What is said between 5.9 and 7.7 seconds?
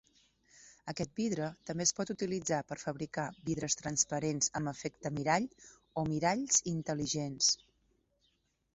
o miralls intel·ligents.